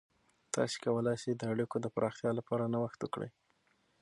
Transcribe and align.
تاسې 0.55 0.77
کولای 0.85 1.17
سئ 1.23 1.31
د 1.37 1.43
اړیکو 1.53 1.75
د 1.81 1.85
پراختیا 1.95 2.31
لپاره 2.39 2.71
نوښت 2.73 2.99
وکړئ. 3.03 3.29